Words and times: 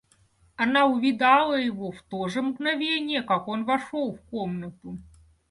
Она 0.55 0.87
увидала 0.87 1.53
его 1.53 1.91
в 1.91 2.01
то 2.01 2.27
же 2.27 2.41
мгновение, 2.41 3.21
как 3.21 3.47
он 3.47 3.65
вошел 3.65 4.13
в 4.15 4.21
комнату. 4.31 4.97